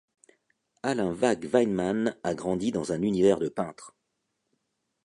[0.81, 3.93] Alain Vagh-Weinmann a grandi dans un univers de peintres.